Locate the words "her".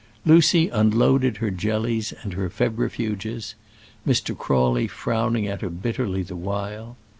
1.37-1.51, 2.33-2.49, 5.61-5.69